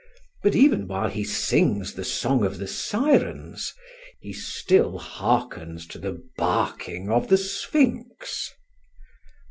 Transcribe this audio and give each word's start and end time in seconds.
But 0.41 0.55
even 0.55 0.87
while 0.87 1.09
he 1.09 1.23
sings 1.23 1.93
the 1.93 2.03
song 2.03 2.43
of 2.43 2.57
the 2.57 2.65
Sirens, 2.65 3.75
he 4.19 4.33
still 4.33 4.97
hearkens 4.97 5.85
to 5.89 5.99
the 5.99 6.23
barking 6.39 7.11
of 7.11 7.27
the 7.27 7.37
Sphinx. 7.37 8.51